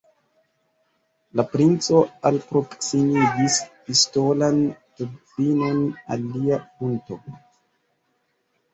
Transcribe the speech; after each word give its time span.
La 1.39 1.45
princo 1.51 1.99
alproksimigis 2.31 3.59
pistolan 3.75 4.59
tubfinon 4.73 5.87
al 6.19 6.29
lia 6.35 6.63
frunto. 6.69 7.25